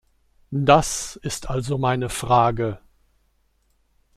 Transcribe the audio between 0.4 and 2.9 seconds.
Das ist also meine Frage.